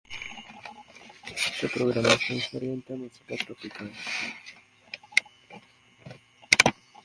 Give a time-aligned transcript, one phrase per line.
[1.59, 3.91] Su programación se orienta a la música tropical.